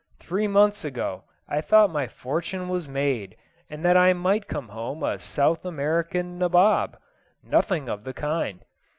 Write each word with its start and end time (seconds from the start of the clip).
Three 0.19 0.47
months 0.47 0.83
ago 0.83 1.25
I 1.47 1.61
thought 1.61 1.91
my 1.91 2.07
fortune 2.07 2.69
was 2.69 2.87
made, 2.89 3.37
and 3.69 3.85
that 3.85 3.95
I 3.95 4.13
might 4.13 4.47
come 4.47 4.69
home 4.69 5.03
a 5.03 5.19
South 5.19 5.63
American 5.63 6.39
nabob. 6.39 6.97
Nothing 7.43 7.87
of 7.87 8.03
the 8.03 8.11
kind. 8.13 8.65